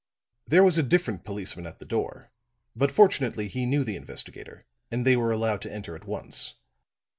There 0.47 0.63
was 0.63 0.79
a 0.79 0.81
different 0.81 1.23
policeman 1.23 1.67
at 1.67 1.77
the 1.77 1.85
door; 1.85 2.31
but 2.75 2.89
fortunately 2.91 3.47
he 3.47 3.67
knew 3.67 3.83
the 3.83 3.95
investigator 3.95 4.65
and 4.89 5.05
they 5.05 5.15
were 5.15 5.31
allowed 5.31 5.61
to 5.61 5.71
enter 5.71 5.95
at 5.95 6.07
once. 6.07 6.55